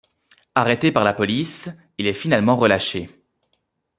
[0.55, 1.69] Arrêté par la police,
[1.99, 3.23] il est finalement relâché.